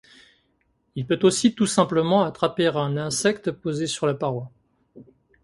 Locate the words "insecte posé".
2.97-3.85